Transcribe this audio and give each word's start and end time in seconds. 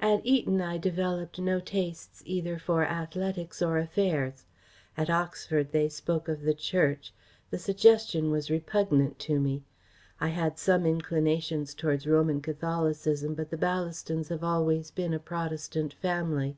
"At 0.00 0.24
Eton 0.24 0.62
I 0.62 0.78
developed 0.78 1.38
no 1.38 1.60
tastes 1.60 2.22
either 2.24 2.58
for 2.58 2.86
athletics 2.86 3.60
or 3.60 3.76
affairs. 3.76 4.46
At 4.96 5.10
Oxford 5.10 5.72
they 5.72 5.90
spoke 5.90 6.26
of 6.26 6.40
the 6.40 6.54
Church. 6.54 7.12
The 7.50 7.58
suggestion 7.58 8.30
was 8.30 8.50
repugnant 8.50 9.18
to 9.28 9.38
me. 9.38 9.62
I 10.22 10.28
had 10.28 10.58
some 10.58 10.86
inclinations 10.86 11.74
towards 11.74 12.06
Roman 12.06 12.40
Catholicism, 12.40 13.34
but 13.34 13.50
the 13.50 13.58
Ballastons 13.58 14.28
have 14.30 14.42
always 14.42 14.90
been 14.90 15.12
a 15.12 15.18
Protestant 15.18 15.92
family. 15.92 16.56